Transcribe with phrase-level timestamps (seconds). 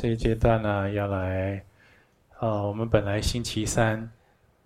[0.00, 1.62] 这一阶段呢，要来，
[2.38, 4.10] 呃，我们本来星期三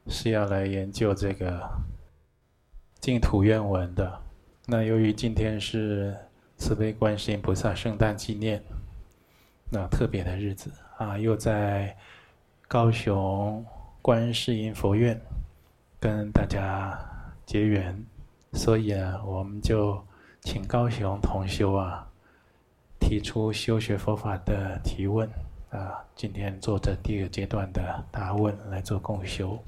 [0.06, 1.60] 是要来研究这个
[3.00, 4.22] 净土愿文的。
[4.64, 6.16] 那由于今天是
[6.56, 8.62] 慈悲观世音菩萨圣诞纪念，
[9.72, 11.96] 那特别的日子啊，又在
[12.68, 13.66] 高雄
[14.00, 15.20] 观世音佛院
[15.98, 16.96] 跟大家
[17.44, 18.06] 结缘，
[18.52, 20.00] 所以啊，我们就
[20.42, 22.08] 请高雄同修啊。
[23.06, 25.28] 提出修学佛法的提问
[25.68, 29.58] 啊，今天做这第二阶段的答问来做共修。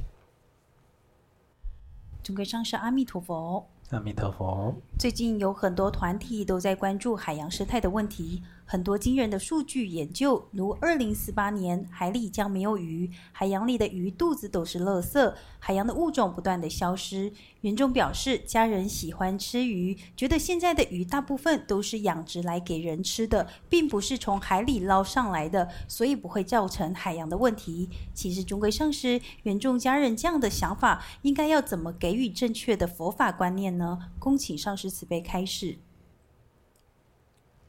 [2.22, 3.64] 尊贵上师阿弥陀佛。
[3.90, 4.74] 阿弥陀佛。
[4.98, 8.42] 最近有很多团体都在关注海洋生态的问题。
[8.68, 17.32] 很多惊人的数据研究，如二零四八年海里将没有鱼，海洋里的鱼肚子都是垃圾，海洋的物种不断的消失。
[17.60, 27.88] 原众表示，家人喜欢吃鱼，觉得现在的鱼大部分都是养殖来给人吃的，并不是从海里捞上来的，所以不会造成海洋的问题。
[28.12, 34.10] 其实，尊贵上师，原众家人这样的想法，应该要怎么给予正确的佛法观念呢？
[34.18, 35.78] 恭请上师慈悲开示。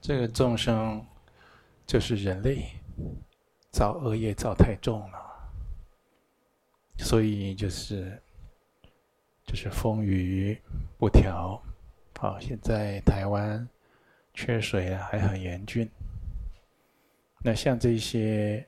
[0.01, 1.05] 这个众生
[1.85, 2.65] 就是人类
[3.71, 5.19] 造恶业造太重了，
[6.97, 8.21] 所以就是
[9.45, 10.57] 就是风雨
[10.97, 11.61] 不调。
[12.19, 13.67] 好，现在台湾
[14.33, 15.89] 缺水啊，还很严峻。
[17.43, 18.65] 那像这些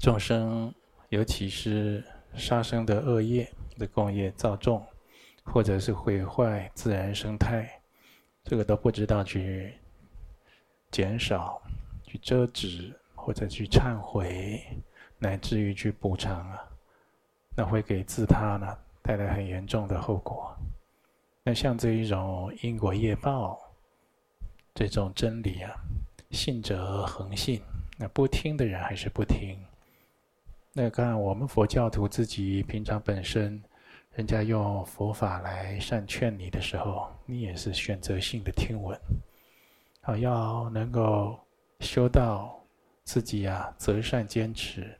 [0.00, 0.72] 众生，
[1.08, 2.02] 尤其是
[2.34, 4.84] 杀生的恶业的共业造重，
[5.44, 7.80] 或者是毁坏自然生态，
[8.44, 9.74] 这个都不知道去。
[10.94, 11.60] 减少，
[12.06, 14.62] 去遮止，或者去忏悔，
[15.18, 16.64] 乃至于去补偿啊，
[17.56, 20.56] 那会给自他呢带来很严重的后果。
[21.42, 23.58] 那像这一种因果业报
[24.72, 25.74] 这种真理啊，
[26.30, 27.60] 信者恒信，
[27.98, 29.58] 那不听的人还是不听。
[30.72, 33.60] 那看我们佛教徒自己平常本身，
[34.14, 38.96] 人家用佛法来善劝你的时候，你也是选择性的听闻。
[40.06, 41.40] 好，要能够
[41.80, 42.62] 修到
[43.04, 44.94] 自己啊，择善坚持。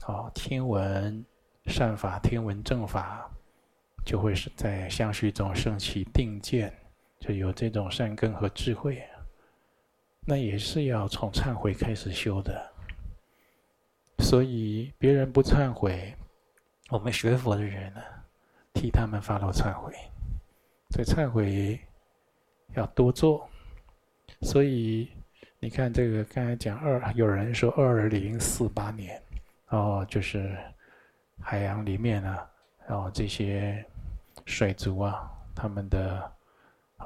[0.00, 1.26] 好，听闻
[1.66, 3.28] 善法，听闻正法，
[4.06, 6.72] 就会是在相续中升起定见，
[7.18, 9.02] 就有这种善根和智慧。
[10.24, 12.72] 那也是要从忏悔开始修的。
[14.20, 16.14] 所以别人不忏悔，
[16.88, 18.00] 我们学佛的人呢，
[18.74, 19.92] 替他们发露忏悔。
[20.90, 21.80] 所以忏悔
[22.76, 23.50] 要多做。
[24.42, 25.10] 所以
[25.58, 29.22] 你看，这个刚才讲二，有人说二零四八年，
[29.68, 30.56] 哦，就是
[31.38, 32.48] 海洋里面呢啊，
[32.88, 33.84] 哦，这些
[34.46, 36.32] 水族啊，他们的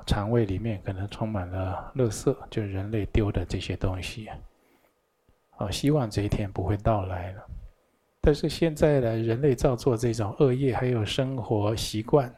[0.07, 4.29] 肠胃里面可能充满了垃圾，就是人类丢的这些东西。
[5.57, 7.45] 哦，希望这一天不会到来了。
[8.21, 12.33] 但是现在呢，人类造作这种恶业，还有生活习惯，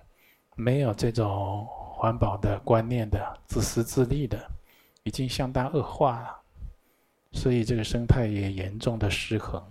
[0.55, 4.39] 没有这种环保的观念的，自私自利的。
[5.07, 6.37] 已经相当恶化了，
[7.31, 9.63] 所以这个生态也严重的失衡，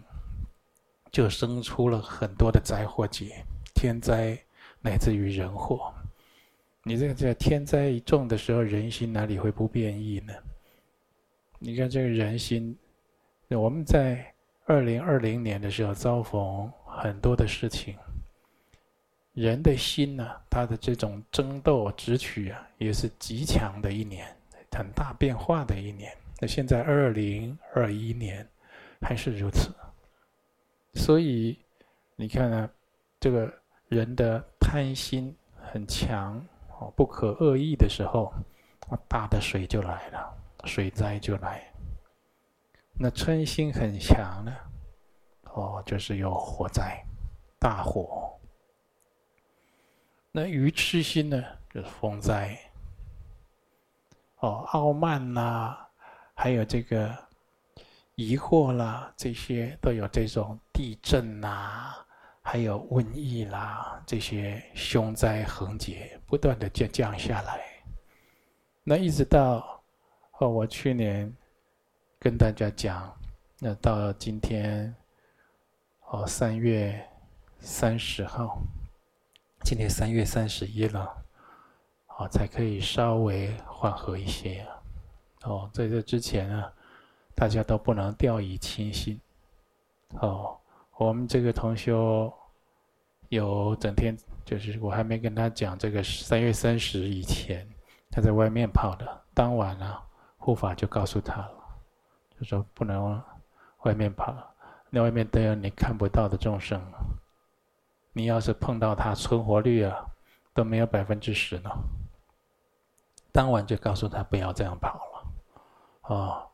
[1.11, 3.43] 就生出了很多的灾祸劫、
[3.73, 4.39] 天灾，
[4.79, 5.93] 乃至于人祸。
[6.83, 10.33] 你这个在天灾一重的时候，人心哪里会不变异呢？
[11.59, 12.73] 你看这个人心，
[13.49, 14.33] 我们在
[14.65, 17.97] 二零二零年的时候遭逢很多的事情，
[19.33, 24.25] 人的心呢，他的这种争斗、直取啊，也是极强的一年。
[24.75, 28.47] 很大变化的一年，那现在二零二一年
[29.01, 29.73] 还是如此，
[30.93, 31.57] 所以
[32.15, 32.69] 你看呢，
[33.19, 33.51] 这个
[33.87, 35.35] 人的贪心
[35.71, 36.45] 很强
[36.79, 38.33] 哦，不可恶意的时候，
[39.07, 41.63] 大的水就来了，水灾就来。
[42.97, 44.55] 那嗔心很强呢，
[45.53, 47.01] 哦，就是有火灾，
[47.59, 48.31] 大火。
[50.31, 52.57] 那愚痴心呢，就是风灾。
[54.45, 55.89] 哦，傲慢呐、啊，
[56.35, 57.17] 还有这个
[58.13, 62.05] 疑惑啦，这些都有这种地震呐、啊，
[62.43, 67.59] 还有瘟疫啦，这些凶灾横劫不断的降降下来。
[68.83, 69.83] 那一直到
[70.37, 71.35] 哦，我去年
[72.19, 73.11] 跟大家讲，
[73.59, 74.95] 那到今天
[76.09, 77.03] 哦，三月
[77.57, 78.59] 三十号，
[79.63, 81.24] 今天三月三十一了。
[82.17, 84.65] 哦，才可以稍微缓和一些。
[85.43, 86.71] 哦，在这之前啊，
[87.35, 89.19] 大家都不能掉以轻心。
[90.21, 90.57] 哦，
[90.97, 92.33] 我们这个同修
[93.29, 97.67] 有整天，就是我还没跟他讲这个三月三十以前，
[98.09, 99.21] 他在外面跑的。
[99.33, 100.01] 当晚啊，
[100.37, 101.51] 护法就告诉他了，
[102.39, 103.21] 就说不能
[103.83, 104.33] 外面跑，
[104.89, 106.81] 那外面都有你看不到的众生。
[108.13, 110.05] 你要是碰到他，存活率啊
[110.53, 111.69] 都没有百分之十呢。
[113.35, 116.47] 当晚就告诉他不要这样跑了，啊、哦，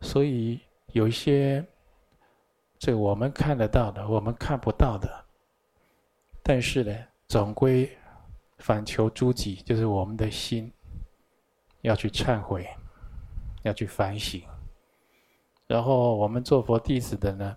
[0.00, 1.64] 所以有一些
[2.76, 5.08] 这我们看得到的，我们看不到的，
[6.42, 6.92] 但是呢，
[7.28, 7.96] 总归
[8.58, 10.72] 反求诸己，就是我们的心
[11.82, 12.68] 要去忏悔，
[13.62, 14.42] 要去反省。
[15.68, 17.56] 然后我们做佛弟子的呢，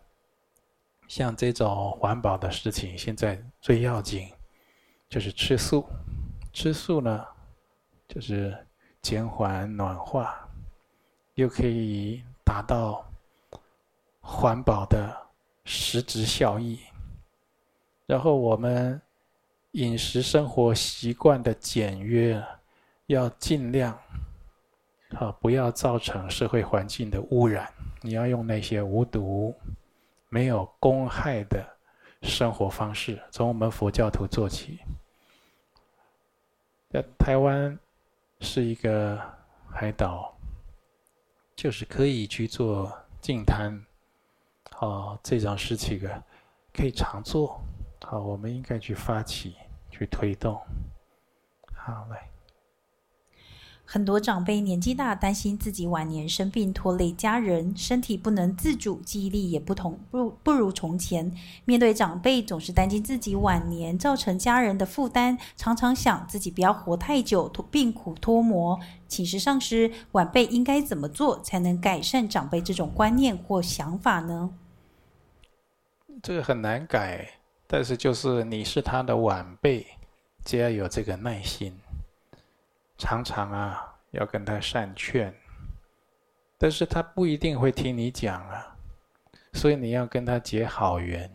[1.08, 4.32] 像这种环保的事情，现在最要紧
[5.10, 5.84] 就是吃素，
[6.54, 7.26] 吃素呢。
[8.14, 8.54] 就是
[9.02, 10.38] 减缓暖化，
[11.36, 13.10] 又可以达到
[14.20, 15.16] 环保的
[15.64, 16.78] 实质效益。
[18.06, 19.02] 然后我们
[19.72, 22.44] 饮食生活习惯的简约，
[23.06, 23.98] 要尽量
[25.12, 27.72] 啊，不要造成社会环境的污染。
[28.02, 29.56] 你要用那些无毒、
[30.28, 31.66] 没有公害的
[32.24, 34.82] 生活方式，从我们佛教徒做起。
[36.90, 37.80] 在台湾。
[38.42, 39.22] 是一个
[39.72, 40.36] 海岛，
[41.56, 42.92] 就是可以去做
[43.22, 43.86] 净滩，
[44.80, 46.22] 哦，这种事情啊，
[46.74, 47.62] 可以常做，
[48.04, 49.56] 好，我们应该去发起，
[49.92, 50.60] 去推动，
[51.74, 52.31] 好，嘞。
[53.94, 61.30] 很多长辈年纪大，担心自己晚年生病拖累家人，身体不能自主，记忆力也不同不不如从前。
[61.66, 68.80] 面对长辈，总是担心自己晚年造成家人的负担，常常想自己不要活太久，病苦拖磨。
[69.10, 74.50] 请示上师，晚辈应该怎么做才能改善长辈这种观念或想法呢？
[76.24, 77.30] 这个很难改，
[77.68, 79.86] 但是就是你是他的晚辈，
[80.46, 81.74] 就要有这个耐心。
[83.02, 85.34] 常常啊，要跟他善劝，
[86.60, 88.78] 但是他不一定会听你讲啊，
[89.54, 91.28] 所以你要跟他结好缘。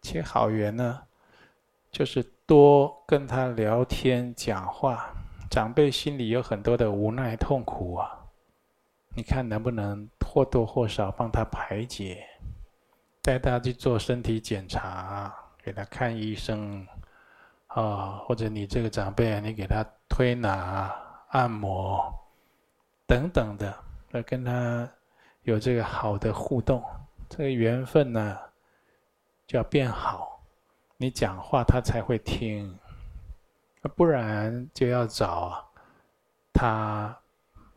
[0.00, 1.02] 结好缘呢，
[1.90, 5.12] 就是多跟他聊天讲话。
[5.50, 8.24] 长辈心里有很多的无奈痛苦啊，
[9.16, 12.24] 你看能不能或多或少帮他排解？
[13.22, 16.86] 带他去做身体检查，给他看医生。
[17.76, 20.90] 啊、或者你这个长辈啊，你给他推拿、
[21.28, 22.02] 按摩
[23.06, 23.76] 等等的，
[24.12, 24.90] 来跟他
[25.42, 26.82] 有这个好的互动，
[27.28, 28.38] 这个缘分呢
[29.46, 30.40] 就要变好，
[30.96, 32.74] 你讲话他才会听，
[33.94, 35.62] 不然就要找
[36.54, 37.14] 他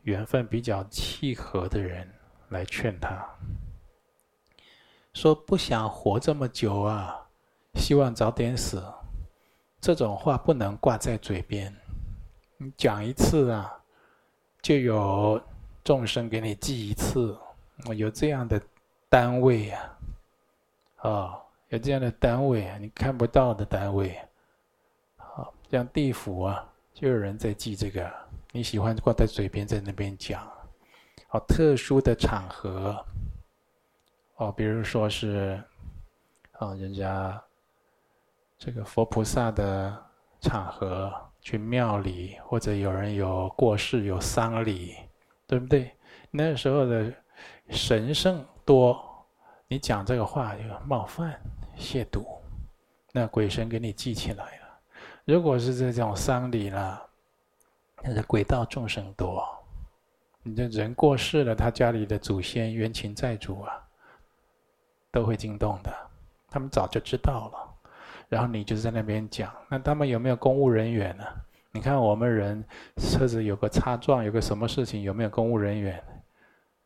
[0.03, 2.09] 缘分比较契合的人
[2.47, 3.21] 来劝他，
[5.11, 7.19] 说不想活这么久啊，
[7.73, 8.81] 希望早点死。
[9.81, 11.73] 这种话不能挂在嘴边，
[12.57, 13.81] 你讲一次啊，
[14.61, 15.41] 就有
[15.85, 17.37] 众生给你记一次，
[17.95, 18.61] 有这样的
[19.07, 19.97] 单位啊，
[20.97, 21.39] 啊，
[21.69, 24.19] 有这样的单位啊，你看不到的单位，
[25.15, 28.11] 啊，像地府啊，就有人在记这个，
[28.51, 30.45] 你喜欢挂在嘴边，在那边讲，
[31.29, 33.05] 好，特殊的场合，
[34.35, 35.63] 哦，比如说是，
[36.51, 37.41] 啊，人家。
[38.59, 40.05] 这个佛菩萨的
[40.41, 44.97] 场合，去庙里，或者有人有过世有丧礼，
[45.47, 45.89] 对不对？
[46.29, 47.11] 那时候的
[47.69, 49.01] 神圣多，
[49.65, 51.39] 你讲这个话就冒犯、
[51.77, 52.25] 亵渎，
[53.13, 54.79] 那鬼神给你记起来了。
[55.23, 57.01] 如果是这种丧礼了，
[58.03, 59.41] 那是鬼道众生多，
[60.43, 63.81] 你这人过世了，他家里的祖先冤亲债主啊，
[65.11, 65.95] 都会惊动的，
[66.49, 67.68] 他们早就知道了。
[68.29, 71.25] 然后你就在那边讲，那他们有没有公务人员呢？
[71.71, 72.63] 你看我们人
[72.97, 76.01] 车子有个擦撞，有个什么事情，有没有公务人员？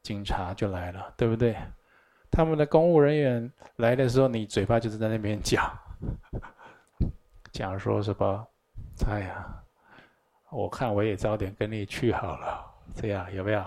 [0.02, 1.56] 警察就来了，对不对？
[2.30, 5.72] 他们的公务人员来的时候，你嘴巴就是在那边讲，
[7.54, 8.48] 讲说什么？
[9.08, 9.64] 哎呀，
[10.50, 13.64] 我看我也早点跟你去好了，这样有没有？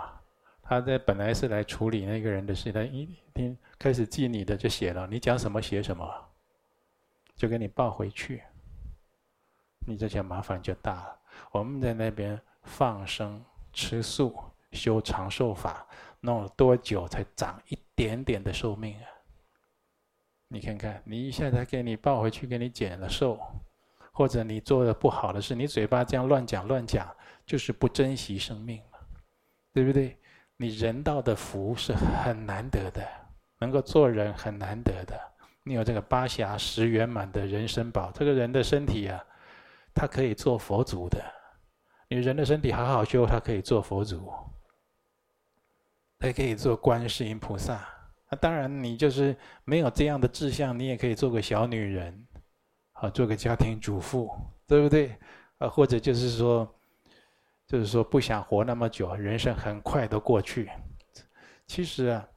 [0.63, 6.26] 他在本来是来处理那个人的事，他一听开始记你的就写了，你讲什么写什么。
[7.37, 8.43] 就给你抱回去，
[9.87, 11.21] 你这些麻烦就大了。
[11.53, 14.35] 我们在那边放生、吃素、
[14.73, 15.87] 修长寿法，
[16.21, 19.07] 弄了多久才长一点点的寿命啊？
[20.49, 23.39] 你看看，你一下子给你抱回去，给你减了寿，
[24.13, 27.15] 或者你做的不好的事，你嘴巴这样乱讲乱讲，
[27.45, 28.99] 就是不珍惜生命嘛，
[29.73, 30.19] 对不对？
[30.57, 33.07] 你人道的福是很难得的，
[33.59, 35.21] 能够做人很难得的。
[35.67, 39.21] 你有这个八暇十圆满的人生宝，这个人的身体啊，
[39.93, 41.21] 他可以做佛祖的。
[42.09, 44.33] 你人的身体好好修，他可以做佛祖。
[46.21, 47.87] 还可以做观世音菩萨。
[48.31, 52.27] 那当然，你就是没有这样的志向，你也可以做个小女人，
[52.93, 54.31] 啊，做个家庭主妇，
[54.67, 55.15] 对不对？
[55.59, 56.67] 啊，或者就是说，
[57.67, 60.71] 就是说不想活那么久，人生很快都过去。
[61.67, 62.29] 其实啊，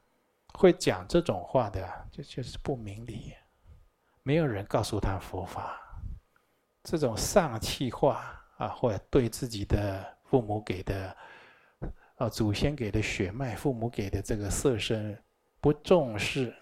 [0.60, 3.32] 会讲这种话的，就就是不明理，
[4.22, 5.80] 没有人告诉他佛法。
[6.82, 11.16] 这种丧气话啊，或者对自己的父母给的，
[12.16, 15.18] 啊，祖先给的血脉，父母给的这个色身
[15.62, 16.54] 不重视，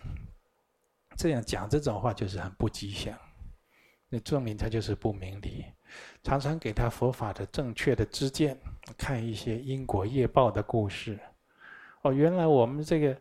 [1.16, 3.12] 这样讲这种话就是很不吉祥。
[4.08, 5.64] 那证明他就是不明理。
[6.22, 8.56] 常常给他佛法的正确的知见，
[8.96, 11.18] 看一些因果业报的故事。
[12.02, 13.20] 哦，原来我们这个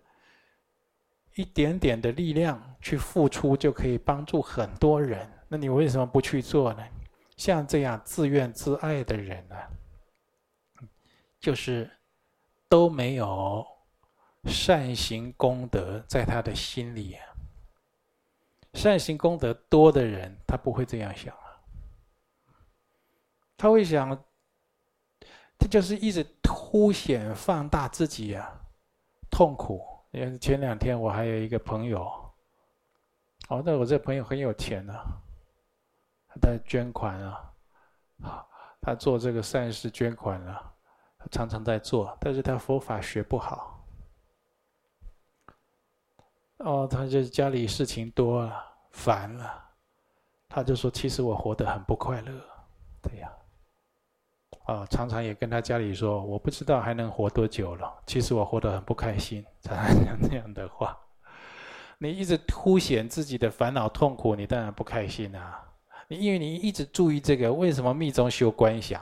[1.37, 5.31] 一点点的力量去付出，就可以帮助很多人。
[5.47, 6.83] 那你为什么不去做呢？
[7.37, 9.55] 像这样自怨自艾的人呢，
[11.39, 11.87] 就是
[12.67, 13.63] 都没有
[14.45, 17.15] 善行功德在他的心里。
[18.73, 21.61] 善行功德多的人，他不会这样想啊。
[23.55, 24.09] 他会想，
[25.59, 28.59] 他就是一直凸显放大自己啊，
[29.29, 29.96] 痛苦。
[30.11, 32.03] 因为前两天我还有一个朋友，
[33.49, 34.93] 哦，那我这朋友很有钱呢。
[36.27, 37.53] 他在捐款啊，
[38.81, 40.73] 他做这个善事捐款啊，
[41.17, 43.85] 他常常在做，但是他佛法学不好。
[46.57, 49.63] 哦，他就家里事情多了，烦了，
[50.49, 52.41] 他就说：“其实我活得很不快乐。”
[53.03, 53.31] 这样，
[54.67, 60.97] 啊，常常也跟他家里说：“我不知道还能活多久了。”其实我活得很不开心， 常常讲这样的话。
[61.99, 65.63] 你一直凸显自己的烦恼痛苦，你当然不开心啊。
[66.09, 69.01] 你因为你一直注意这个，为什么密宗修观想？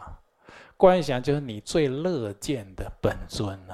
[0.77, 3.73] 观想就是你最乐见的本尊呢？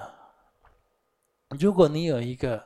[1.60, 2.64] 如果你有一个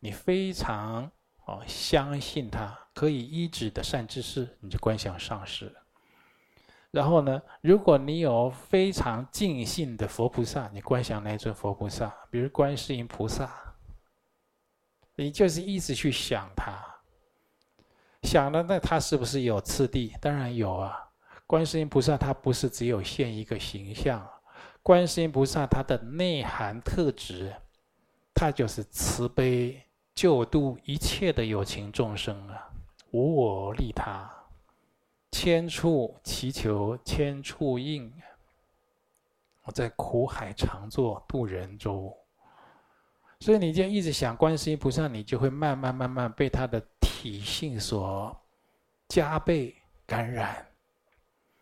[0.00, 1.10] 你非常
[1.46, 5.74] 哦相信他可以医治的善知识，你就观想上师。
[6.90, 13.48] 然后呢，如果你有非常尽信的佛菩萨，你观想那尊佛菩萨，比如观世音菩萨，
[15.14, 16.76] 你就是一直去想他。
[18.22, 20.14] 想了，那他是不是有次第？
[20.20, 21.08] 当然有啊。
[21.46, 24.28] 观世音菩萨他不是只有现一个形象，
[24.82, 27.54] 观世音菩萨他的内涵特质，
[28.34, 29.80] 他就是慈悲
[30.14, 32.68] 救度一切的有情众生啊，
[33.12, 34.30] 无我利他，
[35.30, 38.12] 千处祈求千处应。
[39.62, 42.16] 我在苦海常作渡人舟，
[43.40, 46.82] 所以你就一直想观世音菩萨，你就会慢慢慢慢被他的。
[47.22, 48.34] 体性所
[49.06, 49.74] 加倍
[50.06, 50.66] 感染，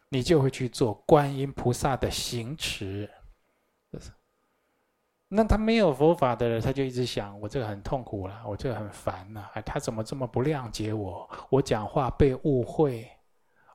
[0.09, 3.11] 你就会去做观音菩萨的行持。
[5.27, 9.51] 那他没有佛法的人，他就一直想：我这个很痛苦了，我这个很烦了。
[9.55, 11.29] 哎，他怎么这么不谅解我？
[11.51, 13.11] 我讲话被误会，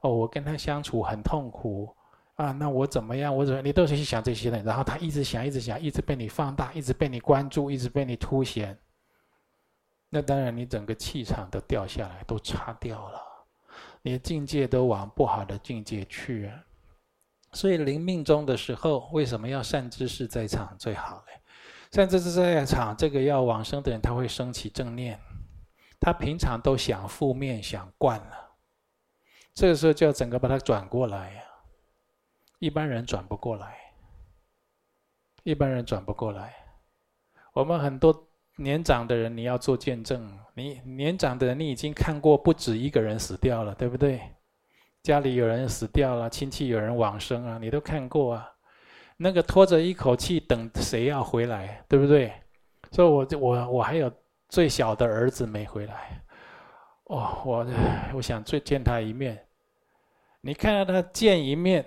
[0.04, 1.94] 哦，我跟他相处很痛苦
[2.36, 2.52] 啊。
[2.52, 3.36] 那我怎么样？
[3.36, 3.62] 我怎么？
[3.62, 4.62] 你都是去想这些的。
[4.64, 8.78] 然后他一直想，一直想，一直被你放大，一直被你关注，一直被你凸显。
[10.10, 13.20] 那当然，你整个气场都掉下来，都差掉了，
[14.02, 16.64] 你的境界都往不好的境界去啊。
[17.54, 21.34] 所以临命终的时候，为什么要善知识在场最好呢？
[21.92, 25.20] 善知识在场，这个要往生的人，他会升起正念。
[26.00, 28.43] 他平常都想负面，想惯了，
[29.54, 31.42] 这个时候就要整个把它转过来呀。
[32.60, 33.78] 一般人转不过来，
[35.44, 36.54] 一般人转不过来。
[37.54, 38.30] 我们很多。
[38.58, 40.32] 年长的人，你要做见证。
[40.54, 44.22] 你年长的人，你已经看过不止一个人死掉了，对不对？
[45.02, 48.48] 家里有人死掉了，亲戚有人往生啊，你都看过啊。
[49.18, 52.32] 那个拖着一口气等谁要回来，对不对？
[52.92, 54.12] 所以我，我我我还有
[54.50, 56.24] 最小的儿子没回来。
[57.16, 57.68] 哦，我
[58.16, 59.46] 我想最见他一面。
[60.42, 61.86] 你看到他见一面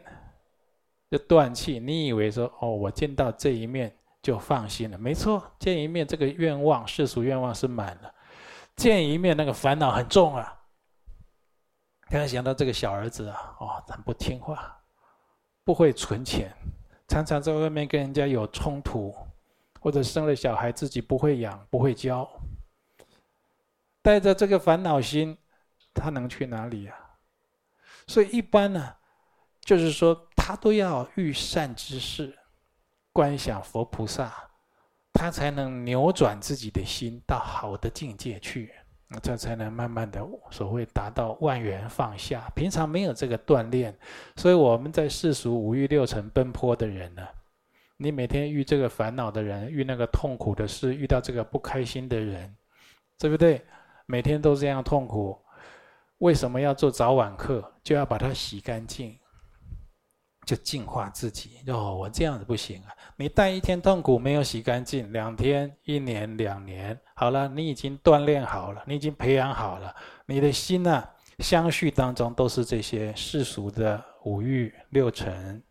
[1.10, 3.94] 就断气，你以为说哦，我见到这一面。
[4.22, 8.12] 就放心了，没错，见一面这个愿望，世俗愿望是满了，
[8.74, 10.52] 见一面那个烦恼很重啊。
[12.10, 14.76] 刚才想到这个小儿子啊，哦，很不听话，
[15.62, 16.52] 不会存钱，
[17.06, 19.14] 常常在外面跟人家有冲突，
[19.78, 22.28] 或者生了小孩自己不会养，不会教，
[24.06, 25.36] 带着这个烦恼心，
[25.92, 26.94] 他能去哪里呀？
[28.06, 28.94] 所以一般呢，
[29.62, 32.32] 就是说他都要遇善知识。
[33.12, 34.32] 观想佛菩萨，
[35.12, 38.72] 他才能扭转自己的心到好的境界去，
[39.20, 42.48] 这才能慢慢的所谓达到万缘放下。
[42.54, 43.92] 平常没有这个锻炼，
[44.36, 47.26] 所以我们在世俗五欲六尘奔波的人呢，
[47.96, 52.54] 你每天遇这个烦恼的人，遇那个痛苦的事，遇到这个不开心的人，
[53.18, 53.66] 对不对？
[54.06, 55.36] 每天都这样痛苦，
[56.18, 57.72] 为什么要做早晚课？
[57.82, 59.16] 就要把它洗干净，
[60.44, 61.58] 就净化自己。
[61.68, 62.94] 哦，我这样子不行啊！
[63.16, 69.94] 你带一天痛苦没有洗干净，两天、一年、两年，好了，你已经锻炼好了，你已经培养好了，
[70.26, 71.04] 你的心呢、
[71.40, 75.62] 相续当中都是这些世俗的五欲六尘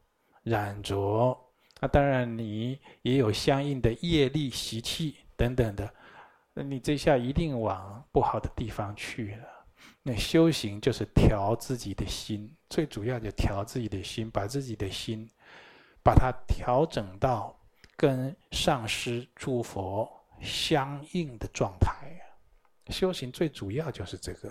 [0.43, 1.37] 染着。
[1.81, 5.93] 那当然，你也有相应的业力习气等等的，
[6.57, 9.47] 那你这下一定往不好的地方去了。
[10.01, 15.29] 那修行就是调自己的心，最主要就调自己的心，把自己的心，
[16.01, 17.53] 把它调整到
[17.97, 20.09] 跟上师诸佛
[20.39, 22.09] 相应的状态。
[22.87, 24.49] 修行最主要就是这个。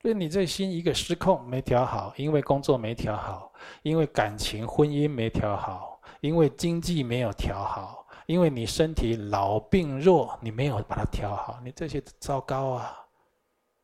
[0.00, 5.92] 所以你这心一个失控没调好，因为工作没调好，因为感情婚姻没调好。
[6.20, 12.96] 因为经济没有调好，因为你身体老病弱，你没有把它调好，你这些糟糕啊，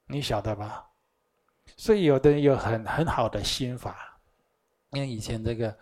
[0.06, 0.86] 你晓得吧？
[1.76, 4.18] 所以有的人有很很好的心法，
[4.90, 5.76] 因为以前这个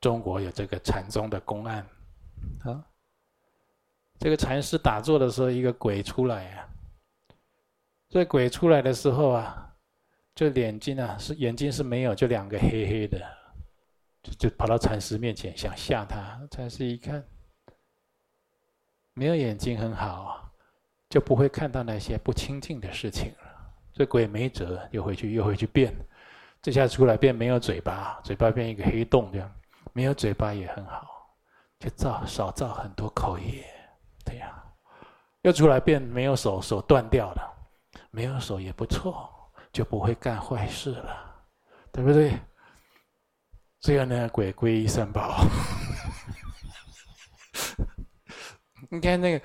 [0.00, 1.86] 中国有这个禅宗的公案
[2.64, 2.84] 啊，
[4.18, 6.68] 这个禅师打坐的时候，一个鬼出来啊，
[8.08, 9.74] 这鬼出来的时候啊，
[10.34, 13.20] 这眼睛啊是眼睛是没有，就两个黑黑的。
[14.22, 17.24] 就就跑到禅师面前想吓他，禅师一看，
[19.18, 20.46] 没有眼睛很好，
[21.08, 23.48] 就不会看到那些不清净的事情了。
[23.94, 25.90] 这鬼没辙，又回去又回去变，
[26.60, 29.50] 这下出来变没有嘴巴，嘴巴变一个黑洞这样，
[29.94, 31.06] 没有嘴巴也很好，
[31.78, 33.64] 就造少造很多口业，
[34.22, 34.52] 对呀。
[35.40, 37.54] 又出来变没有手，手断掉了，
[38.10, 39.30] 没有手也不错，
[39.72, 41.34] 就不会干坏事了，
[41.90, 42.34] 对不对？
[43.80, 45.40] 这样呢，鬼归三宝。
[48.90, 49.44] 你看那个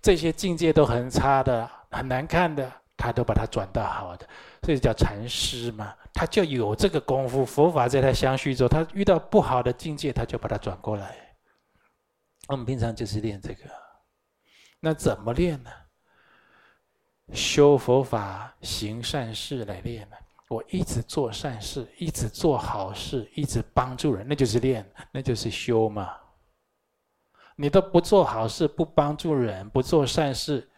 [0.00, 4.28] 这些境界都很差的、很难看的，他都把它转到好的，
[4.62, 5.94] 所以叫禅师嘛。
[6.14, 11.16] 他就有这个功夫，佛法在他相续之后，他遇到不好的境界，他就把它转过来。
[12.48, 13.64] 我们平常就是练这个，
[14.78, 15.70] 那怎么练呢？
[17.32, 20.16] 修佛法、行善事来练呢？
[20.48, 26.14] 我一直做善事，一直做好事，一直帮助人，那就是练，那就是修嘛。
[27.56, 30.68] 你都不做好事，不帮助人，不做善事，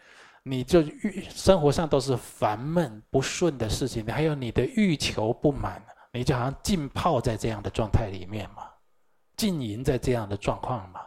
[0.42, 5.82] 你就欲生活上都是烦闷不顺的事情，你还有你的欲求不满，
[6.12, 8.68] 你就好像浸泡在这样的状态里面嘛，
[9.36, 11.00] 浸淫在这样的状况嘛，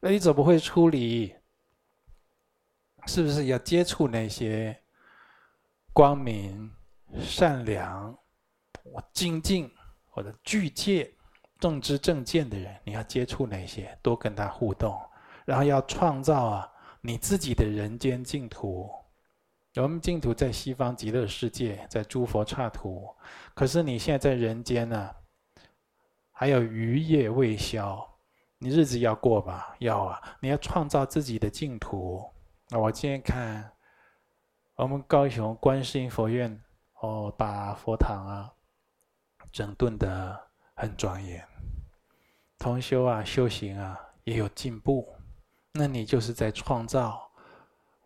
[0.00, 1.34] 那你怎么会处理？
[3.06, 4.78] 是不是要接触那些
[5.92, 6.70] 光明？
[7.18, 8.16] 善良，
[8.84, 9.68] 我精进，
[10.10, 11.12] 或者具戒、
[11.58, 14.96] 正知正见的人，你要接触那些，多跟他互动，
[15.50, 18.88] 然后要创造啊你自己的人间净土。
[19.74, 23.12] 我们净土在西方极乐世界，在诸佛刹土，
[23.52, 25.16] 可是你现在在人间呢、啊，
[26.30, 28.08] 还有余业未消，
[28.58, 29.74] 你日子要过吧？
[29.80, 30.22] 要啊！
[30.38, 32.24] 你要创造自己的净土。
[32.68, 33.72] 那我今天看，
[34.76, 36.62] 我们高雄观世音佛院。
[37.00, 38.52] 哦，把佛堂啊
[39.50, 40.40] 整顿的
[40.74, 41.44] 很庄严，
[42.56, 45.08] 同修啊修行啊也有进步，
[45.72, 47.30] 那你就是在创造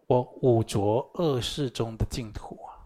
[0.06, 2.76] 我五浊恶世中的净土啊！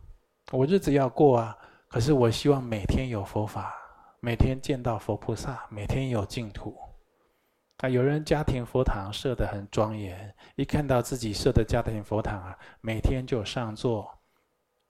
[0.52, 1.56] 我日子要过啊，
[1.88, 3.74] 可是我希望每天有佛法，
[4.20, 6.76] 每天见到佛菩萨，每天有净土。
[7.78, 14.18] 啊，有人家庭佛堂设得很庄严，一看到自己设的家庭佛堂啊，每天就上座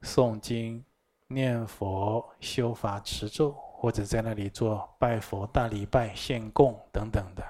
[0.03, 0.85] 诵经。
[1.31, 7.44] 念佛、修法、持咒，或者在那里做拜佛、大礼拜、献供等等的，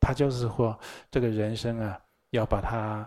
[0.00, 0.78] 他就是说，
[1.10, 3.06] 这个人生啊，要把它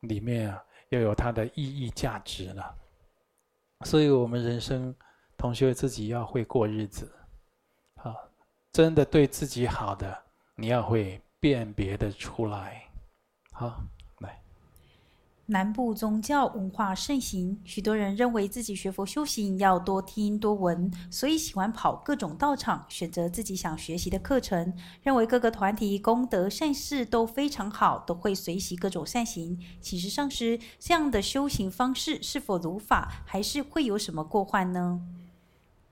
[0.00, 2.74] 里面啊，要有它的意义价值了。
[3.84, 4.94] 所以我们人生，
[5.36, 7.10] 同学自己要会过日子，
[7.96, 8.14] 啊，
[8.72, 10.22] 真的对自己好的，
[10.54, 12.84] 你要会辨别的出来，
[13.52, 13.82] 好。
[15.50, 24.72] 南部宗教文化盛行，许多人认为自己学佛修行要多听多闻，所以喜欢跑各种道场，选择自己想学习的课程。
[25.02, 29.58] 认为各个团体功德善事都非常好，都会随喜各种善行。
[29.80, 35.00] 其实上师这样的修行方式是否如法，还是会有什么过患呢？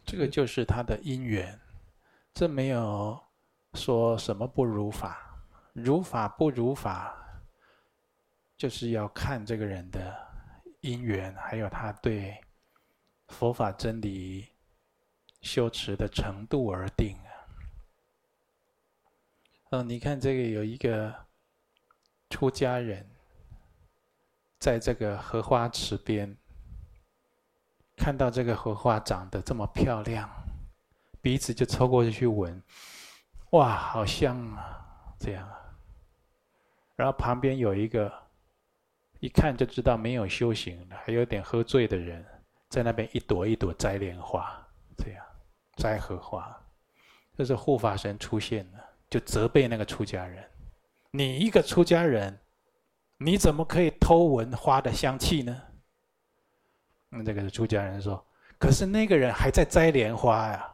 [0.05, 1.59] 这个就是他的因缘，
[2.33, 3.19] 这没有
[3.75, 5.43] 说什么不如法，
[5.73, 7.28] 如法不如法。
[8.59, 10.15] 就是要看这个人的
[10.81, 12.37] 因缘，还有他对
[13.29, 14.49] 佛法真理
[15.41, 17.31] 修持的程度而定啊。
[19.71, 21.15] 嗯，你看这个有一个
[22.31, 23.09] 出家人，
[24.59, 26.37] 在这个荷花池边，
[27.97, 30.29] 看到这个荷花长得这么漂亮，
[31.21, 32.61] 鼻子就凑过去去闻，
[33.51, 35.15] 哇，好香啊！
[35.21, 35.77] 这样啊，
[36.97, 38.13] 然后旁边有一个，
[39.21, 42.25] 一看就知道没有修行，还有点喝醉的人，
[42.69, 45.25] 在那边一朵一朵摘莲花，这样
[45.77, 46.59] 摘荷花，
[47.37, 50.45] 这是护法神出现了，就责备那个出家人：
[51.11, 52.39] 你一个出家人。
[53.21, 55.61] 你怎么可以偷闻花的香气呢？
[57.09, 58.25] 那这个出家人说
[58.61, 60.73] ：“可是那个人还在摘莲花呀。”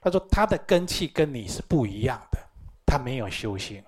[0.00, 2.38] 他说：“他的根气跟你是不一样的，
[2.86, 3.84] 他没有修行。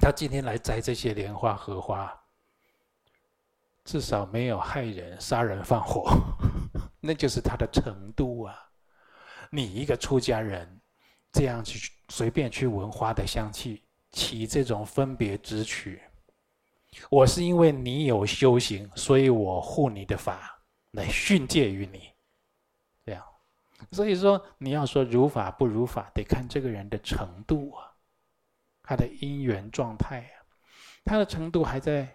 [0.00, 2.12] 他今天来摘这些莲花荷花，
[3.84, 6.10] 至少没有害人、杀人放火，
[7.00, 8.56] 那就是他的程度啊。
[9.50, 10.80] 你一个出家人，
[11.30, 16.02] 这样去随便去闻花的香气。”起这种分别执取，
[17.08, 20.60] 我是因为你有修行，所以我护你的法
[20.90, 22.10] 来训诫于你，
[23.04, 23.24] 这样。
[23.92, 27.89] 所以说，你要说如法不如法，得看这个人的程度啊，
[28.90, 30.42] 他的因缘状态啊，
[31.04, 32.12] 他的程度还在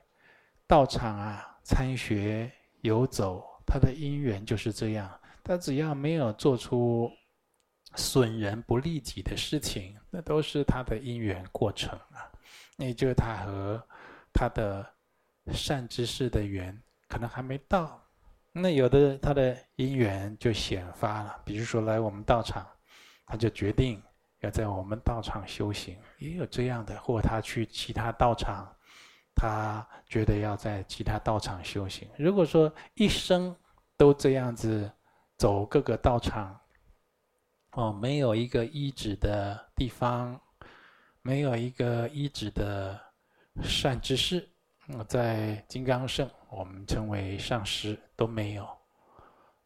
[0.67, 5.09] 道场啊参学游走，他的因缘就是这样。
[5.41, 7.09] 他只要没有做出。
[7.97, 12.29] 损人不利己的事情，那都是他的因缘过程啊。
[12.75, 13.81] 也就是他和
[14.33, 14.85] 他的
[15.53, 18.03] 善知识的缘可能还没到，
[18.51, 21.41] 那有的他的因缘就显发了。
[21.45, 22.67] 比如说来我们道场，
[23.25, 24.03] 他就决定
[24.45, 28.73] 要在我们道场修行，也有这样的；或他去其他道场，
[29.36, 32.08] 他觉得要在其他道场修行。
[32.17, 33.53] 如果说一生
[33.97, 34.89] 都这样子
[35.38, 36.58] 走各个道场。
[37.77, 40.39] 哦，没有一个依止的地方，
[41.21, 42.97] 没有一个依止的
[43.62, 44.47] 善知识。
[45.10, 48.65] 在金刚圣，我们称为上师都没有。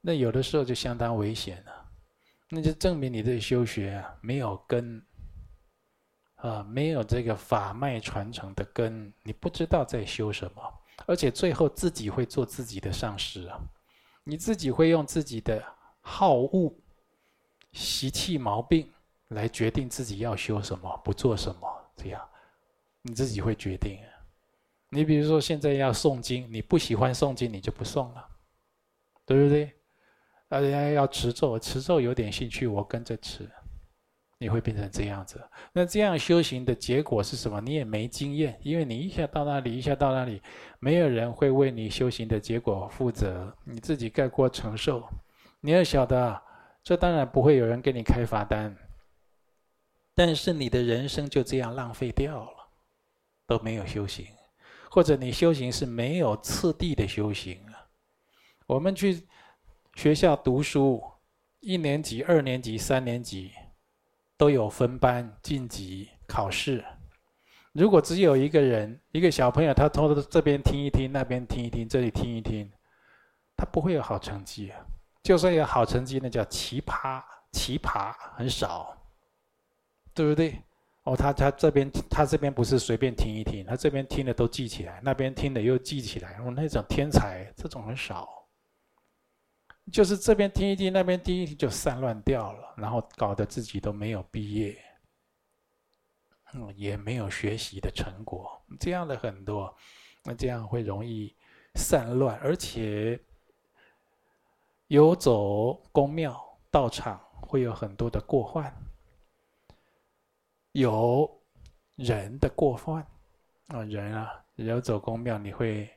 [0.02, 1.79] 那有的时候就相当危险了。
[2.50, 5.02] 那就证明你这修学啊，没有根，
[6.36, 10.62] 啊，没有这个法脉传承的根，你不知道在修什么，
[11.06, 13.60] 而且最后自己会做自己的上师啊，
[14.24, 15.64] 你自己会用自己的
[16.02, 16.74] 好恶。
[17.72, 18.92] 习气毛病
[19.28, 22.28] 来决定自己要修什么，不做什么，这样
[23.04, 24.00] 你自己会决定。
[24.90, 28.28] 你比如说现在要诵经，你不喜欢诵经，你就不诵了，
[29.24, 29.72] 对不对？
[30.50, 33.50] 大家要持咒，持咒有点兴趣，我跟着持，
[34.40, 35.42] 你会变成这样子。
[35.72, 37.62] 那这样修行的结果是什么？
[37.62, 40.42] 你也没经验，因为你一下到那里，一下到那里，
[40.80, 45.08] 没有人会为你修行的结果负责，你自己概过承受。
[45.62, 46.42] 你要晓得。
[46.82, 48.76] 这当然不会有人给你开罚单，
[50.16, 52.70] 但是你的人生就这样浪费掉了，
[53.46, 54.26] 都没有修行，
[54.90, 57.86] 或者你修行是没有次第的修行啊。
[58.66, 59.28] 我们去
[60.00, 61.04] 学校读书，
[61.60, 63.52] 一年级、二年级、三年级
[64.38, 66.82] 都有分班晋级考试。
[67.74, 72.72] 如果只有一个人，一个小朋友，他偷偷这边听一听，那边听一听，这里听一听，
[73.58, 74.80] 他不会有好成绩啊。
[75.22, 78.98] 就算有好成绩，那叫奇葩，奇葩很少，
[80.14, 80.58] 对不对？
[81.04, 86.40] 哦，他他这边他这边不是随便听一听，他这边听的都记起来，那边听的又记起来。
[86.40, 88.39] 哦，那种天才这种很少，
[89.92, 94.78] 就是这边听一听，那边听一听就散乱掉了，然后搞得自己都没有毕业，
[96.54, 99.76] 嗯，也没有学习的成果，这样的很多，
[100.24, 101.36] 那这样会容易
[101.76, 103.20] 散乱，而且。
[104.90, 106.36] 游走宫庙
[106.72, 108.74] 道场会有很多的过患，
[110.72, 111.30] 有
[111.96, 113.06] 人的过患
[113.68, 115.88] 啊，人啊，游走宫庙你会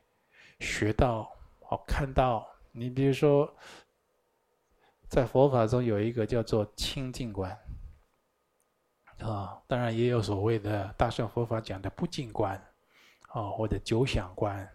[0.61, 1.35] 学到
[1.71, 3.51] 哦，看到你比如说，
[5.13, 7.55] 在佛法中有一个叫做清净观
[9.19, 12.57] 啊，当然也有所谓的大乘佛法讲的不净观
[13.29, 14.67] 啊，或者九想观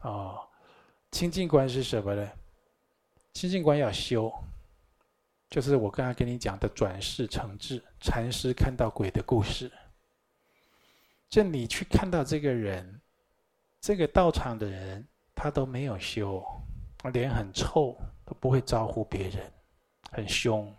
[0.00, 0.36] 啊，
[1.12, 2.28] 清净观是什么呢？
[3.34, 4.32] 清净观要修，
[5.48, 9.70] 就是我刚才跟你讲的转世成智禅师看到鬼的故事。
[11.28, 13.00] 就你去看到这个人，
[13.80, 16.44] 这个道场的人，他都没有修，
[17.12, 17.96] 脸很臭，
[18.34, 19.52] 不会招呼别人，
[20.10, 20.74] 很凶。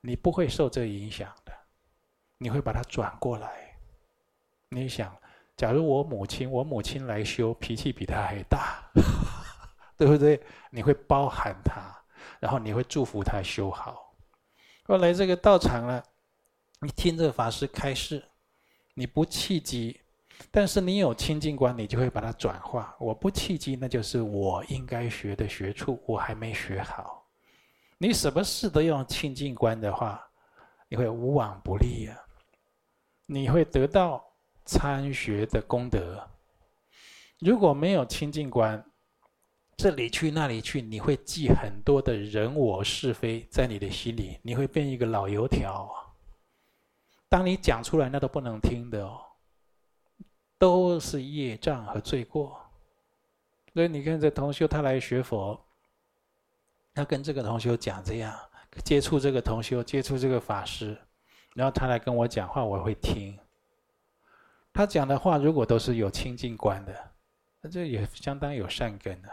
[0.00, 1.52] 你不会受这影响的，
[2.38, 3.76] 你会把它转过来。
[4.68, 5.16] 你想，
[5.56, 8.82] 假如我母亲，我母亲来修，脾气比他还大。
[9.98, 10.38] 对不对？
[10.70, 12.04] 你会包含他，
[12.38, 14.14] 然后你会祝福他修好。
[14.84, 16.02] 后来这个道场呢，
[16.80, 18.22] 你听这个法师开示，
[18.92, 19.98] 你不气急，
[20.50, 22.94] 但是你有清净观，你就会把它转化。
[22.98, 27.26] 我不契机，那就是我应该学的学处，我还没学好。
[27.98, 30.22] 你什么事都用清净观的话，
[30.88, 32.24] 你会无往不利呀、啊。
[33.26, 34.24] 你会得到
[34.64, 36.22] 参学的功德。
[37.40, 38.82] 如果没有清净观，
[39.76, 45.90] 这里去那里去，你会记很多的人我是非在你的心里，你会变一个老油条。
[47.28, 49.20] 当你讲出来，那都不能听的哦，
[50.58, 52.60] 都是业障和罪过。
[53.74, 55.60] 所以你看，这同修他来学佛，
[56.94, 58.34] 他跟这个同修讲这样，
[58.84, 60.96] 接触这个同修，接触这个法师，
[61.54, 63.38] 然后他来跟我讲话，我会听。
[64.72, 67.10] 他讲的话如果都是有清净观的，
[67.60, 69.28] 那这也相当有善根的。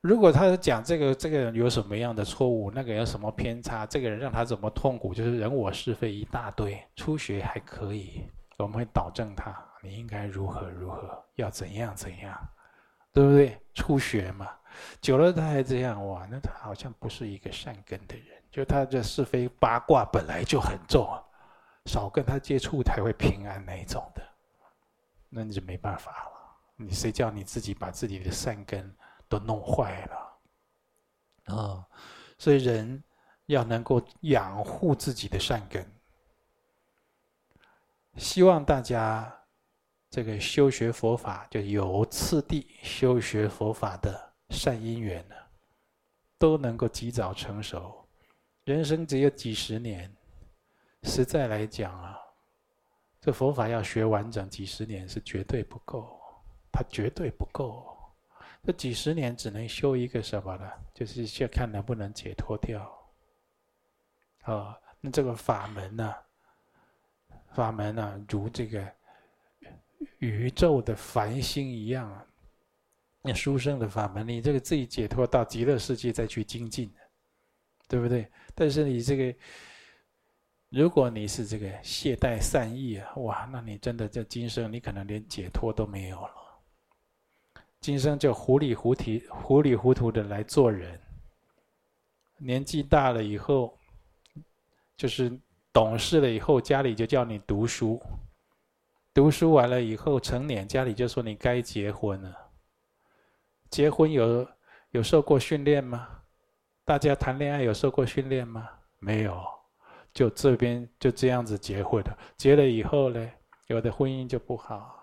[0.00, 6.80] 如果他讲这个这个人有什么样的错误，那个人有什么偏差，这个人让他怎么痛苦，就是人我是非一大堆。
[6.94, 8.22] 初学还可以，
[8.58, 9.50] 我们会导正他，
[9.84, 12.36] 你应该如何如何，要怎样怎样，
[13.12, 13.60] 对不对？
[13.74, 14.48] 初学嘛，
[15.00, 21.06] 久了他还这样，哇，那他好像不是一个善根的人，就他的是非八卦本来就很重，
[21.84, 24.22] 少跟他接触才会平安那一种的，
[25.28, 26.30] 那你就没办法了。
[26.76, 28.92] 你谁叫你自己把自己的善根？
[29.26, 30.16] 都弄坏了，
[31.46, 31.84] 啊、哦！
[32.36, 33.02] 所以人
[33.46, 35.84] 要能够养护自己的善根。
[38.16, 39.34] 希望大家
[40.14, 45.34] 这个修学佛法，就有次第修学佛法的善因缘呢，
[46.38, 48.06] 都能够及早成熟。
[48.62, 50.08] 人生只有几十年，
[51.02, 52.16] 实在来讲啊，
[53.20, 56.16] 这佛法要学完整，几十年是绝对不够，
[56.70, 57.84] 它绝对不够。
[58.62, 60.70] 这几十年只能修一个什么呢？
[60.94, 62.82] 就是先看能不能解脱掉。
[64.42, 66.14] 啊、哦，那这个法门呢、
[67.52, 68.88] 法门呢、如这个
[70.18, 72.26] 宇宙的繁星一样啊！
[73.22, 76.90] 那书生的法门，你这个自己解脱到极乐世界再去精进，
[77.88, 78.30] 对不对？
[78.54, 79.38] 但是你这个，
[80.68, 86.30] 如果你是这个懈怠善意啊，哇，那你真的这今生你可能连解脱都没有了。
[87.80, 91.00] 今生就糊里糊涂、糊里糊涂的来做人。
[92.36, 93.78] 年纪大了以后，
[94.96, 95.32] 就是
[95.72, 98.02] 懂事了以后，家里就叫你读书。
[99.14, 102.36] 读书完了以后，成年家里就说你该结婚了。
[103.70, 104.44] 结婚有
[104.90, 106.08] 有受过训练吗？
[106.84, 108.68] 大家谈恋爱有受过训练吗？
[108.98, 109.40] 没有，
[110.12, 112.18] 就这边就这样子结婚的。
[112.36, 113.30] 结了以后呢，
[113.68, 115.00] 有的婚姻就不好。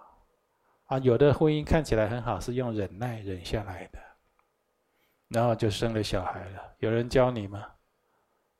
[0.87, 3.99] 啊，有的婚姻看起来很好，是用忍耐忍下来的，
[5.29, 6.61] 然后就生了小孩了。
[6.79, 7.65] 有人教你吗？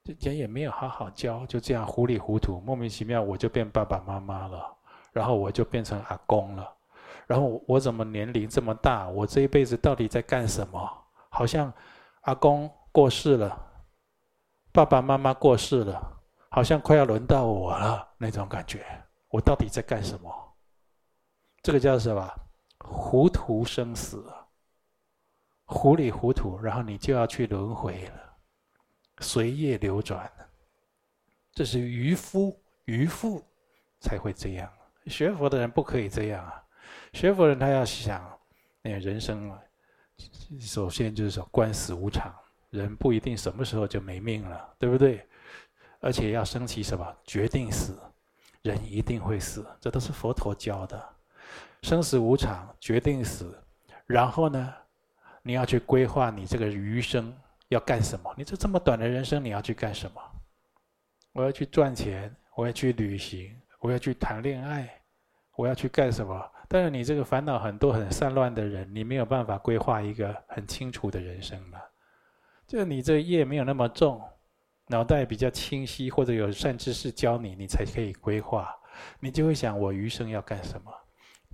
[0.06, 4.78] 之前也没有好好教，就这样糊里糊涂，莫名其妙我就变爸爸妈妈了，
[5.12, 6.74] 然后我就变成阿公了，
[7.28, 9.08] 然后我怎么年龄这么大？
[9.10, 10.89] 我这一辈子到底在干什么？
[11.30, 11.71] 好像
[12.21, 13.58] 阿公过世了，
[14.71, 18.86] 爸爸妈妈过世了，好像快要轮到我了那种感觉。
[19.30, 20.30] 我到底在干什么？
[21.62, 22.30] 这个叫什么？
[22.80, 24.26] 糊涂生死，
[25.65, 28.36] 糊里糊涂，然后你就要去轮回了，
[29.19, 30.30] 随业流转。
[31.54, 33.43] 这是愚夫愚妇
[34.00, 34.71] 才会这样。
[35.08, 36.64] 学佛的人不可以这样啊！
[37.14, 38.22] 学佛人他要想，
[38.82, 39.60] 那人生啊，
[40.60, 42.34] 首先就是说观死无常，
[42.70, 45.28] 人不一定什么时候就没命了，对不对？
[46.00, 47.16] 而且要升起什么？
[47.24, 48.00] 决定死，
[48.62, 51.16] 人一定会死，这都是佛陀教的。
[51.84, 53.56] 生死无常，决定死。
[54.08, 54.74] 然后呢，
[55.44, 57.36] 你要去规划你这个余生
[57.70, 58.34] 要干什么？
[58.36, 60.22] 你这这么短的人生，你要去干什么？
[61.34, 64.89] 我要去赚钱，我要去旅行，我要去谈恋爱，
[65.58, 66.52] 我要去干什么？
[66.70, 71.80] 但是你这个烦恼很多、很散乱的人，你没有办法规划一个很清楚的人生嘛？
[72.65, 74.22] 就你这业没有那么重，
[74.88, 78.74] 脑袋比较清晰，或者有善知识教你，你才可以规划。
[79.20, 80.91] 你就会想：我余生要干什么？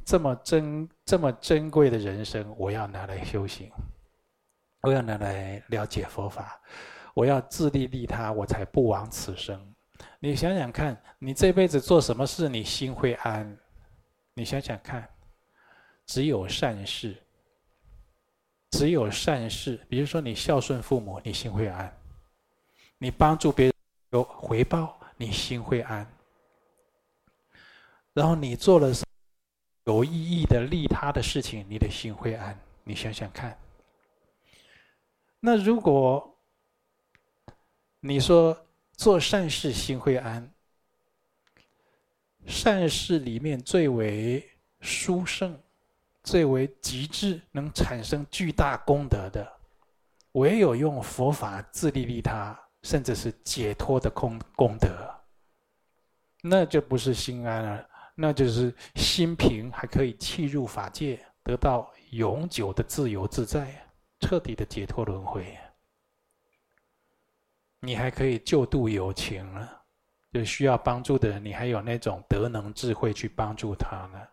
[0.06, 3.72] 这么珍这么珍贵的人生，我要拿来修行，
[4.82, 6.62] 我要拿来了解佛法，
[7.14, 9.74] 我要自利利他，我才不枉此生。
[10.20, 13.58] 你想想看，你这辈子做什么事，你心会安？
[14.34, 15.08] 你想想看，
[16.06, 17.16] 只有善事，
[18.72, 19.80] 只有善事。
[19.88, 21.88] 比如说，你孝顺父母，你心会安；
[22.98, 23.74] 你帮助别人
[24.10, 26.08] 有回报，你心会安。
[28.14, 28.92] 然后你做了？
[29.86, 32.60] 有意义的利他的事情，你的心会安。
[32.84, 33.58] 你想想看，
[35.40, 36.38] 那如果
[38.02, 38.67] 你说
[38.98, 40.52] 做善事心会安，
[42.48, 44.44] 善事里面最为
[44.80, 45.58] 殊胜、
[46.24, 49.48] 最为极致，能产生巨大功德的，
[50.32, 54.90] 唯有用佛法自利利他，甚至是解脱的功功德，
[56.42, 63.88] 那就不是心安了，那就是心平，还可以弃入法界，得到永久的自由自在，
[64.22, 65.56] 彻底的解脱轮回。
[67.80, 69.82] 你还可以救度有情了，
[70.34, 74.28] 就需要帮助的人，你还有那种德能智慧去帮助他呢，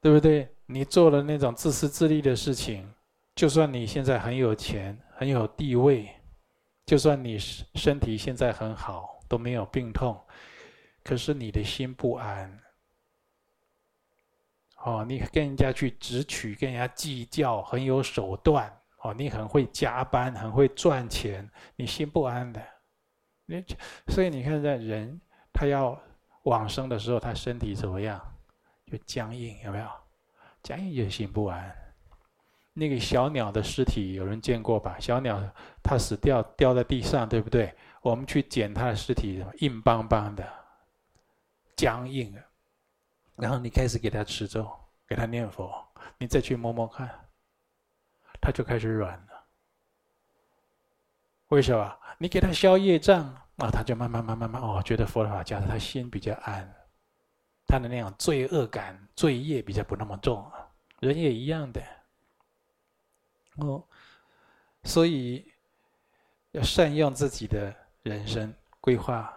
[0.00, 0.48] 对不对？
[0.66, 2.92] 你做了那种自私自利的事情，
[3.34, 6.08] 就算你现在很有钱、很有地位，
[6.84, 10.20] 就算你身体现在很好，都没有病痛，
[11.02, 12.60] 可是你的心不安。
[14.84, 18.72] 哦，你跟人家去直取，跟人家计较，很有手段。
[19.08, 22.62] 哦，你很会加班，很会赚钱，你心不安的。
[23.46, 23.64] 你
[24.08, 25.18] 所以你看，在人
[25.50, 25.98] 他要
[26.42, 28.20] 往生的时候，他身体怎么样？
[28.86, 29.88] 就僵硬，有没有？
[30.62, 31.74] 僵硬就心不安。
[32.74, 34.96] 那个小鸟的尸体有人见过吧？
[35.00, 35.42] 小鸟
[35.82, 37.74] 它死掉掉在地上，对不对？
[38.02, 40.46] 我们去捡它的尸体，硬邦邦的，
[41.76, 42.34] 僵硬。
[43.36, 44.70] 然后你开始给它吃咒，
[45.06, 45.72] 给它念佛，
[46.18, 47.08] 你再去摸摸看。
[48.40, 49.44] 他就开始软了，
[51.48, 51.98] 为什么？
[52.18, 53.24] 你给他消业障
[53.58, 56.68] 啊，他就慢慢慢慢慢哦，觉得佛法教他心比较安，
[57.66, 60.50] 他的那种罪恶感、罪业比较不那么重。
[61.00, 61.80] 人也一样的，
[63.56, 63.84] 哦，
[64.82, 65.52] 所以
[66.50, 67.72] 要善用自己的
[68.02, 69.32] 人生规划，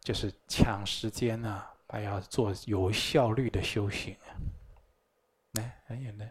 [0.00, 4.16] 就是抢时间啊，还要做有效率的修行。
[5.52, 6.24] 来，还有呢。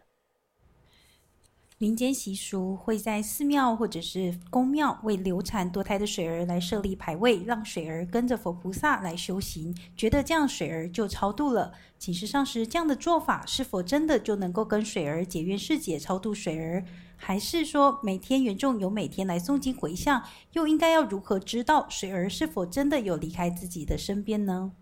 [1.81, 11.73] 民间习俗会在寺庙或者是宫庙为流产堕胎的水儿来设立牌位，让水儿跟着佛菩萨来修行，觉得这样水儿就超度了。
[11.97, 16.85] 请示上师，这样的做法是否真的就能够跟水儿结缘释解超度水儿？
[17.17, 20.21] 还是说每天缘众有每天来诵经回向，
[20.53, 24.73] 又应该要如何知道水儿是否真的有离开自己的身边呢？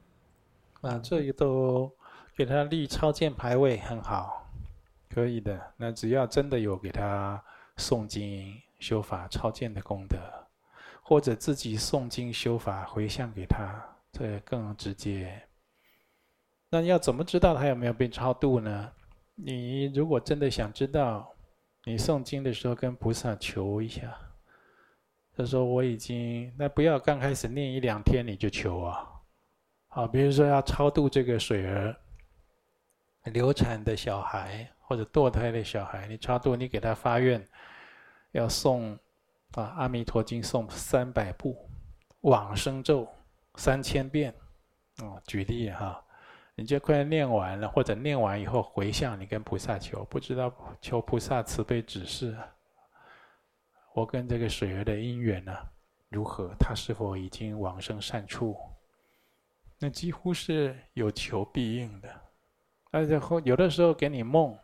[0.82, 1.94] 啊，这个都
[2.36, 4.39] 给他立超荐牌位很好。
[5.20, 7.44] 可以的，那只要真的有给他
[7.76, 10.18] 诵经修法超荐的功德，
[11.02, 15.44] 或者自己诵经修法回向给他，这更直接。
[16.70, 18.90] 那要怎么知道他有没有被超度呢？
[19.36, 21.30] 你如果真的想知道，
[21.84, 24.18] 你诵经的时候跟菩萨求一下，
[25.36, 29.06] 他说我已经，那不要刚开始念一两天你就求啊，
[29.90, 31.94] 好，比如说要超度这个水儿，
[33.26, 34.66] 流产的小孩。
[34.90, 37.48] 或者堕胎的小孩，你超度，你给他发愿，
[38.32, 38.98] 要送啊
[39.62, 41.70] 《阿弥陀经》送三百部，
[42.22, 43.08] 往生咒
[43.54, 44.34] 三千遍，
[45.04, 46.04] 哦，举例哈，
[46.56, 52.36] 你就快念完了，或者念完以后回向，你跟菩萨求，不知道求菩萨慈悲指示，
[53.94, 55.56] 我跟这个水儿的姻缘呢
[56.10, 56.52] 如何？
[56.58, 58.58] 他是否已经往生善处？
[59.78, 62.10] 那几乎是有求必应的，
[62.90, 64.58] 而且后有的时候给你梦。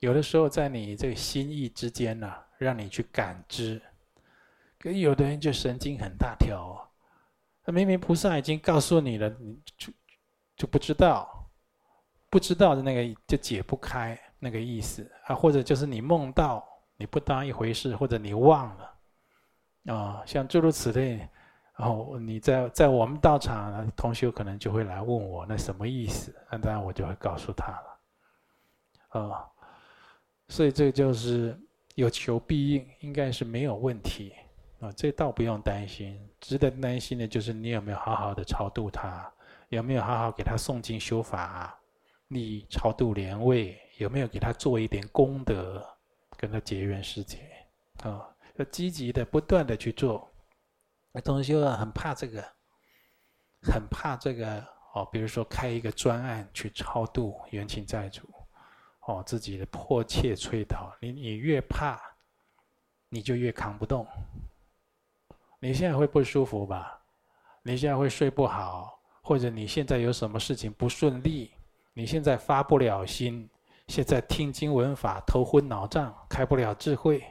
[0.00, 3.80] 有的时候，在你这个心意之间呢、让你去感知。
[4.78, 6.88] 可有的人就神经很大条啊，
[7.62, 9.92] 他明明菩萨已经告诉你了，你就
[10.56, 11.50] 就不知道，
[12.30, 21.28] 不知道的那个就解不开那个意思啊，或者就是你梦到你不当一回事，或者你忘了啊，像诸如此类。
[21.76, 26.34] 然后你在在我们道场，同学可能就会来问我，那什么意思？
[26.50, 27.70] 那当然我就会告诉他
[29.12, 29.46] 了，啊。
[30.50, 31.56] 所以这就是
[31.94, 34.34] 有求必应，应该是没有问题
[34.80, 36.20] 啊，这倒不用担心。
[36.40, 39.32] 值得担心的就是你有没有好好的超度他，
[39.68, 41.78] 有没有好好给他诵经修法，
[42.26, 45.86] 你超度莲位，有没有给他做一点功德，
[46.36, 47.38] 跟他结缘释解
[48.02, 48.28] 啊？
[48.56, 50.28] 要积极的、不断的去做。
[51.12, 52.42] 那同学啊，很怕这个，
[53.62, 58.28] 很怕这个哦，比如说开一个专案去超度冤亲债主。
[59.06, 62.00] 哦，自己的迫切催讨，你你越怕，
[63.08, 64.06] 你就越扛不动。
[65.58, 67.00] 你现在会不舒服吧？
[67.62, 71.50] 你现在会睡不好，或者你现在有什么事情不顺利？
[71.92, 73.48] 你现在发不了心，
[73.88, 77.22] 现在听经闻法头昏脑胀，开不了智慧，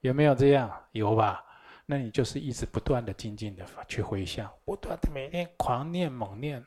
[0.00, 0.70] 有没有这样？
[0.92, 1.44] 有吧？
[1.84, 6.62] 那你就是一直不断的静静的去回向，不断的每天狂念猛念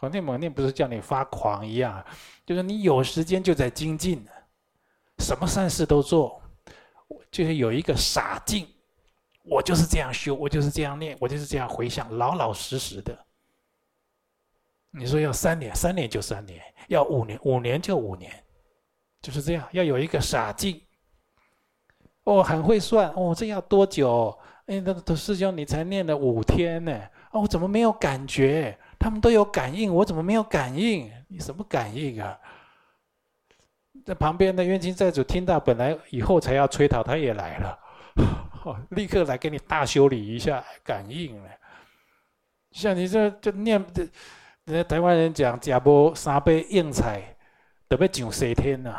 [0.00, 2.02] 狂念猛念不是叫你发狂一样，
[2.46, 4.26] 就是你有时间就在精进，
[5.18, 6.40] 什么善事都做，
[7.30, 8.66] 就是有一个傻劲，
[9.44, 13.26] 我就是这样修，我就是这样念，我就是这样回向，老老实实的，
[14.90, 18.32] 你说要三年，三年就三年；要五年，五年就五年，
[19.20, 19.68] 就是这样。
[19.72, 20.80] 要有一个傻劲。
[22.24, 24.34] 哦，很会算哦，这要多久？
[24.64, 26.98] 哎，那师兄，你才念了五天呢？
[27.32, 28.78] 哦，我怎么没有感觉？
[29.00, 31.10] 他们都有感应，我怎么没有感应？
[31.26, 32.38] 你什么感应啊？
[34.04, 37.78] 在旁边的冤亲债主听到，本来以后才要催讨，他也来了，
[38.90, 41.50] 立刻来给你大修理一下，感应了。
[42.72, 43.82] 像你这就念，
[44.64, 47.36] 人家台湾人讲“假波三杯硬菜”，
[47.88, 48.94] 得被上西天呐？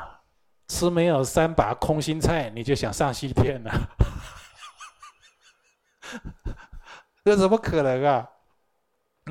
[0.68, 3.72] 吃没有三把空心菜，你就想上西天了？
[7.24, 8.28] 这怎么可能啊？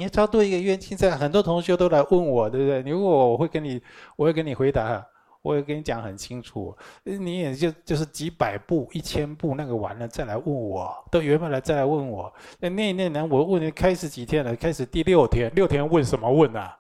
[0.01, 2.83] 你超度一个冤亲债，很多同学都来问我，对不对？
[2.83, 3.79] 你问我，我会跟你，
[4.17, 5.07] 我会跟你回答，
[5.43, 6.75] 我会跟你讲很清楚。
[7.05, 12.33] 你也就就是几百步、一千步那个完了再来问我，都圆满了再来问我。
[12.59, 13.29] 那念一念呢？
[13.31, 14.57] 我问你开始几天了？
[14.57, 16.75] 开始第六天，六天问什么问啊？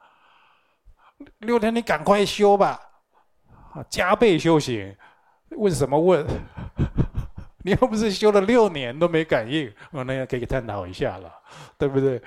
[1.41, 2.81] 六天你赶快修吧，
[3.91, 4.97] 加倍修行。
[5.51, 6.27] 问什么问？
[7.63, 11.31] 你又不是修了六年都没感应，我那要可以探讨一下了，
[11.77, 12.23] 对不对？